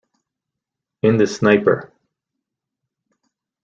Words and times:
In 1.03 1.17
the 1.19 1.27
Sniper! 1.27 1.91